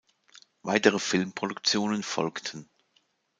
Weitere 0.63 0.97
Filmproduktionen 0.97 2.01
folgten. 2.01 2.67